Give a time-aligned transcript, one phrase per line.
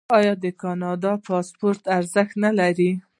[0.17, 2.91] آیا د کاناډا پاسپورت ارزښت نلري؟